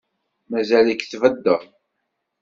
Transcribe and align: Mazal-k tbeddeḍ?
Mazal-k 0.49 1.01
tbeddeḍ? 1.05 1.61